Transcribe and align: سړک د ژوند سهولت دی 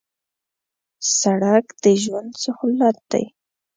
سړک 1.19 1.65
د 1.83 1.85
ژوند 2.03 2.31
سهولت 2.43 2.97
دی 3.11 3.25